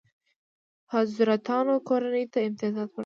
[0.95, 2.99] حضرتانو کورنۍ ته امتیازات ورکړل.